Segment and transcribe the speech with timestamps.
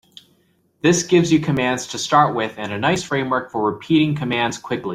[0.81, 4.89] This gives you commands to start with and a nice framework for repeating commands quickly.